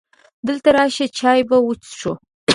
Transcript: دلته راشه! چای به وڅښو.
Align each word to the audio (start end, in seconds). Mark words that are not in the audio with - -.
دلته 0.47 0.69
راشه! 0.77 1.05
چای 1.17 1.39
به 1.49 1.57
وڅښو. 1.65 2.13